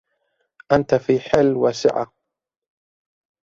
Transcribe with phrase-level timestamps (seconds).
[0.71, 2.13] أنت في حل وفي سعة